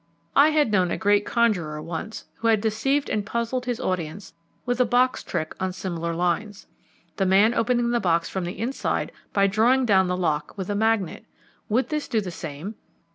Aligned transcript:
I 0.35 0.49
had 0.49 0.71
known 0.71 0.89
a 0.89 0.97
great 0.97 1.27
conjurer 1.27 1.79
once, 1.79 2.25
who 2.37 2.47
had 2.47 2.59
deceived 2.59 3.07
and 3.07 3.23
puzzled 3.23 3.67
his 3.67 3.79
audience 3.79 4.33
with 4.65 4.79
a 4.81 4.83
box 4.85 5.21
trick 5.21 5.53
on 5.59 5.71
similar 5.73 6.15
lines: 6.15 6.65
the 7.17 7.25
man 7.27 7.53
opening 7.53 7.91
the 7.91 7.99
box 7.99 8.27
from 8.27 8.45
the 8.45 8.57
inside 8.57 9.11
by 9.31 9.45
drawing 9.45 9.85
down 9.85 10.07
the 10.07 10.17
lock 10.17 10.57
with 10.57 10.71
a 10.71 10.75
magnet. 10.75 11.25
Would 11.69 11.89
this 11.89 12.07
do 12.07 12.19
the 12.19 12.31
same? 12.31 12.73